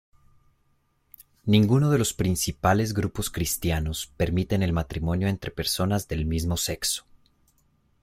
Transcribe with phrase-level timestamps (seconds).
[1.45, 7.05] Ninguno de los principales grupos cristianos permiten el matrimonio entre personas del mismo sexo.